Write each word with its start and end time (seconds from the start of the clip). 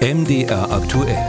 MDR 0.00 0.72
aktuell. 0.72 1.22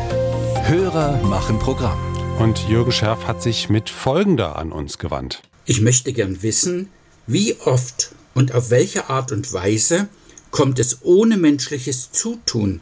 Hörer 0.64 1.21
machen 1.23 1.60
Programm. 1.60 2.00
Und 2.40 2.70
Jürgen 2.70 2.94
Scherf 2.94 3.28
hat 3.28 3.42
sich 3.42 3.68
mit 3.68 3.90
folgender 3.90 4.55
an 4.55 4.71
uns 4.71 4.97
gewandt. 4.97 5.42
Ich 5.66 5.81
möchte 5.81 6.13
gern 6.13 6.41
wissen, 6.41 6.89
wie 7.28 7.57
oft 7.65 8.15
und 8.34 8.54
auf 8.54 8.70
welche 8.70 9.10
Art 9.10 9.34
und 9.34 9.52
Weise 9.52 10.07
kommt 10.52 10.79
es 10.79 11.04
ohne 11.04 11.36
menschliches 11.36 12.13
Zutun, 12.13 12.79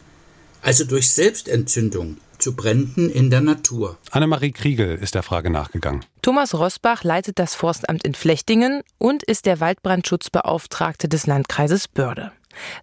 also 0.62 0.84
durch 0.84 1.10
Selbstentzündung, 1.10 2.18
zu 2.38 2.56
Bränden 2.56 3.10
in 3.10 3.32
der 3.32 3.42
Natur. 3.42 3.98
Annemarie 4.12 4.52
Kriegel 4.52 4.96
ist 4.96 5.16
der 5.16 5.24
Frage 5.24 5.50
nachgegangen. 5.50 6.06
Thomas 6.22 6.54
Rosbach 6.54 7.04
leitet 7.04 7.40
das 7.40 7.56
Forstamt 7.56 8.04
in 8.04 8.14
Flechtingen 8.14 8.84
und 9.00 9.24
ist 9.24 9.48
der 9.48 9.60
Waldbrandschutzbeauftragte 9.60 11.10
des 11.10 11.26
Landkreises 11.26 11.88
Börde. 11.88 12.32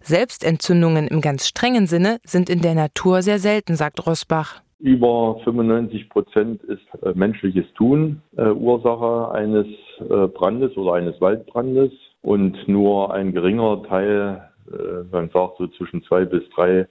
Selbstentzündungen 0.01 1.07
im 1.07 1.21
ganz 1.21 1.47
strengen 1.47 1.87
Sinne 1.87 2.17
sind 2.23 2.49
in 2.49 2.61
der 2.61 2.75
Natur 2.75 3.21
sehr 3.21 3.39
selten, 3.39 3.75
sagt 3.75 4.05
Rosbach. 4.05 4.61
Über 4.79 5.39
95 5.43 6.09
Prozent 6.09 6.63
ist 6.63 6.85
äh, 7.01 7.11
menschliches 7.15 7.65
Tun 7.73 8.21
äh, 8.37 8.49
Ursache 8.49 9.31
eines 9.31 9.65
äh, 9.99 10.27
Brandes 10.27 10.77
oder 10.77 10.93
eines 10.93 11.19
Waldbrandes 11.19 11.91
und 12.21 12.55
nur 12.67 13.11
ein 13.11 13.33
geringer 13.33 13.81
Teil, 13.83 14.49
äh, 14.71 15.03
man 15.11 15.29
sagt 15.31 15.57
so 15.57 15.67
zwischen 15.67 16.03
zwei 16.03 16.25
bis 16.25 16.43
drei 16.55 16.87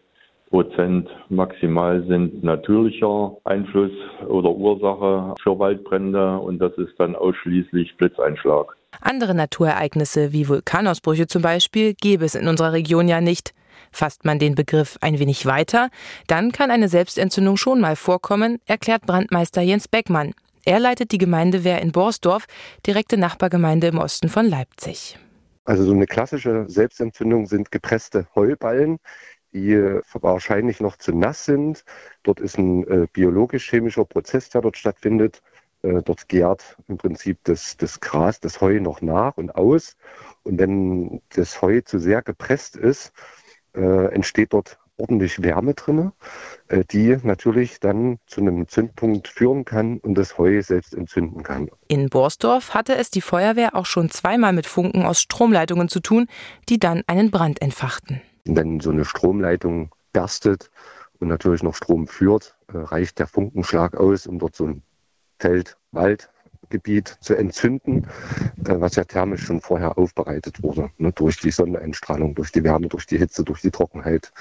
Prozent 0.50 1.08
maximal 1.28 2.04
sind 2.06 2.44
natürlicher 2.44 3.36
Einfluss 3.44 3.92
oder 4.28 4.50
Ursache 4.50 5.34
für 5.42 5.58
Waldbrände 5.58 6.38
und 6.38 6.58
das 6.58 6.72
ist 6.78 6.94
dann 6.98 7.16
ausschließlich 7.16 7.96
Blitzeinschlag. 7.96 8.76
Andere 9.00 9.34
Naturereignisse 9.34 10.32
wie 10.32 10.48
Vulkanausbrüche 10.48 11.26
zum 11.26 11.42
Beispiel 11.42 11.94
gäbe 11.94 12.24
es 12.24 12.34
in 12.34 12.48
unserer 12.48 12.72
Region 12.72 13.08
ja 13.08 13.20
nicht. 13.20 13.54
Fasst 13.92 14.24
man 14.24 14.38
den 14.38 14.54
Begriff 14.54 14.98
ein 15.00 15.18
wenig 15.18 15.46
weiter, 15.46 15.90
dann 16.26 16.52
kann 16.52 16.70
eine 16.70 16.88
Selbstentzündung 16.88 17.56
schon 17.56 17.80
mal 17.80 17.96
vorkommen, 17.96 18.58
erklärt 18.66 19.06
Brandmeister 19.06 19.62
Jens 19.62 19.88
Beckmann. 19.88 20.34
Er 20.64 20.80
leitet 20.80 21.12
die 21.12 21.18
Gemeindewehr 21.18 21.80
in 21.80 21.92
Borsdorf, 21.92 22.46
direkte 22.86 23.16
Nachbargemeinde 23.16 23.86
im 23.86 23.98
Osten 23.98 24.28
von 24.28 24.46
Leipzig. 24.46 25.18
Also 25.64 25.84
so 25.84 25.92
eine 25.92 26.06
klassische 26.06 26.64
Selbstentzündung 26.68 27.46
sind 27.46 27.70
gepresste 27.70 28.26
Heuballen, 28.34 28.98
die 29.52 29.76
wahrscheinlich 30.12 30.80
noch 30.80 30.96
zu 30.96 31.12
nass 31.12 31.44
sind. 31.44 31.84
Dort 32.22 32.40
ist 32.40 32.58
ein 32.58 32.86
äh, 32.88 33.06
biologisch-chemischer 33.12 34.04
Prozess, 34.04 34.50
der 34.50 34.60
dort 34.60 34.76
stattfindet. 34.76 35.40
Äh, 35.82 36.02
dort 36.02 36.28
gärt 36.28 36.76
im 36.88 36.96
Prinzip 36.96 37.38
das, 37.44 37.76
das 37.76 38.00
Gras, 38.00 38.40
das 38.40 38.60
Heu 38.60 38.80
noch 38.80 39.00
nach 39.00 39.36
und 39.36 39.54
aus. 39.54 39.96
Und 40.42 40.58
wenn 40.58 41.20
das 41.30 41.62
Heu 41.62 41.80
zu 41.82 41.98
sehr 41.98 42.22
gepresst 42.22 42.76
ist, 42.76 43.12
äh, 43.74 44.06
entsteht 44.12 44.52
dort 44.52 44.78
ordentlich 44.98 45.42
Wärme 45.42 45.74
drin, 45.74 46.12
äh, 46.68 46.84
die 46.90 47.16
natürlich 47.22 47.80
dann 47.80 48.18
zu 48.26 48.40
einem 48.40 48.66
Zündpunkt 48.68 49.28
führen 49.28 49.64
kann 49.64 49.98
und 49.98 50.14
das 50.14 50.38
Heu 50.38 50.62
selbst 50.62 50.94
entzünden 50.94 51.42
kann. 51.42 51.68
In 51.88 52.08
Borsdorf 52.08 52.74
hatte 52.74 52.96
es 52.96 53.10
die 53.10 53.20
Feuerwehr 53.20 53.74
auch 53.74 53.86
schon 53.86 54.10
zweimal 54.10 54.52
mit 54.52 54.66
Funken 54.66 55.04
aus 55.04 55.20
Stromleitungen 55.20 55.88
zu 55.88 56.00
tun, 56.00 56.28
die 56.68 56.78
dann 56.78 57.02
einen 57.06 57.30
Brand 57.30 57.60
entfachten. 57.60 58.22
Wenn 58.44 58.80
so 58.80 58.90
eine 58.90 59.04
Stromleitung 59.04 59.90
berstet 60.12 60.70
und 61.18 61.28
natürlich 61.28 61.62
noch 61.62 61.74
Strom 61.74 62.06
führt, 62.06 62.56
äh, 62.72 62.78
reicht 62.78 63.18
der 63.18 63.26
Funkenschlag 63.26 63.96
aus, 63.96 64.26
um 64.26 64.38
dort 64.38 64.56
so 64.56 64.66
ein 64.66 64.82
Feld, 65.38 65.76
Wald, 65.92 66.30
Gebiet 66.70 67.16
zu 67.20 67.34
entzünden, 67.34 68.06
äh, 68.64 68.80
was 68.80 68.96
ja 68.96 69.04
thermisch 69.04 69.44
schon 69.44 69.60
vorher 69.60 69.98
aufbereitet 69.98 70.62
wurde, 70.62 70.90
ne, 70.98 71.12
durch 71.12 71.38
die 71.38 71.50
Sonneneinstrahlung, 71.50 72.34
durch 72.34 72.52
die 72.52 72.64
Wärme, 72.64 72.88
durch 72.88 73.06
die 73.06 73.18
Hitze, 73.18 73.44
durch 73.44 73.60
die 73.60 73.70
Trockenheit. 73.70 74.32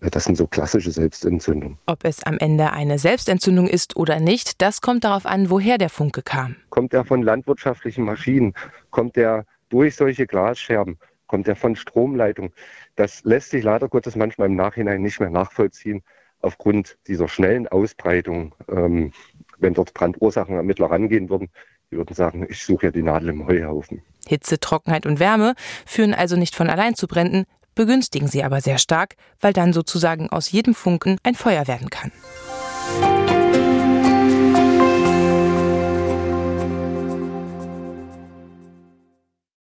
Äh, 0.00 0.10
das 0.10 0.24
sind 0.24 0.36
so 0.36 0.46
klassische 0.46 0.90
Selbstentzündungen. 0.90 1.78
Ob 1.86 2.04
es 2.04 2.22
am 2.22 2.38
Ende 2.38 2.72
eine 2.72 2.98
Selbstentzündung 2.98 3.66
ist 3.66 3.96
oder 3.96 4.20
nicht, 4.20 4.62
das 4.62 4.80
kommt 4.80 5.04
darauf 5.04 5.26
an, 5.26 5.50
woher 5.50 5.78
der 5.78 5.90
Funke 5.90 6.22
kam. 6.22 6.56
Kommt 6.70 6.94
er 6.94 7.04
von 7.04 7.22
landwirtschaftlichen 7.22 8.04
Maschinen? 8.04 8.54
Kommt 8.90 9.16
er 9.16 9.44
durch 9.68 9.96
solche 9.96 10.26
Glasscherben? 10.26 10.98
Kommt 11.26 11.48
er 11.48 11.56
von 11.56 11.74
Stromleitung? 11.74 12.52
Das 12.96 13.24
lässt 13.24 13.50
sich 13.50 13.64
leider 13.64 13.88
Gottes 13.88 14.14
manchmal 14.14 14.48
im 14.48 14.56
Nachhinein 14.56 15.02
nicht 15.02 15.18
mehr 15.18 15.30
nachvollziehen 15.30 16.02
aufgrund 16.44 16.98
dieser 17.08 17.26
schnellen 17.26 17.66
Ausbreitung 17.66 18.54
ähm, 18.68 19.12
wenn 19.58 19.74
dort 19.74 19.94
Brandursachenermittler 19.94 20.90
rangehen 20.90 21.28
würden, 21.30 21.50
die 21.90 21.96
würden 21.96 22.14
sagen, 22.14 22.46
ich 22.48 22.64
suche 22.64 22.86
ja 22.86 22.92
die 22.92 23.02
Nadel 23.02 23.30
im 23.30 23.46
Heuhaufen. 23.46 24.02
Hitze, 24.26 24.58
Trockenheit 24.58 25.06
und 25.06 25.20
Wärme 25.20 25.54
führen 25.86 26.14
also 26.14 26.36
nicht 26.36 26.54
von 26.56 26.70
allein 26.70 26.94
zu 26.94 27.06
Bränden, 27.06 27.44
begünstigen 27.74 28.28
sie 28.28 28.44
aber 28.44 28.60
sehr 28.60 28.78
stark, 28.78 29.16
weil 29.40 29.52
dann 29.52 29.72
sozusagen 29.72 30.30
aus 30.30 30.50
jedem 30.50 30.74
Funken 30.74 31.18
ein 31.22 31.34
Feuer 31.34 31.66
werden 31.68 31.90
kann. 31.90 32.12